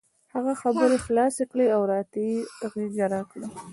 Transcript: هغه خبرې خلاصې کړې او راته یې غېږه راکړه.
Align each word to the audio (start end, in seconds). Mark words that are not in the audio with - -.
هغه 0.33 0.53
خبرې 0.61 0.97
خلاصې 1.05 1.43
کړې 1.51 1.67
او 1.75 1.81
راته 1.91 2.17
یې 2.27 2.37
غېږه 2.71 3.05
راکړه. 3.13 3.47